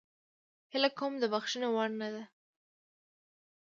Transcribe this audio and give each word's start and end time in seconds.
هیله 0.71 0.89
کوم 0.97 1.13
د 1.19 1.23
بخښنې 1.33 1.67
وړ 1.73 1.89
نه 2.01 2.09
ده. 2.13 2.23